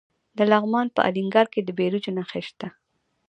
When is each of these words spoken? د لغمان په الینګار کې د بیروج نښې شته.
د 0.37 0.39
لغمان 0.51 0.87
په 0.95 0.99
الینګار 1.07 1.47
کې 1.53 1.61
د 1.63 1.69
بیروج 1.77 2.05
نښې 2.15 2.41
شته. 2.47 2.67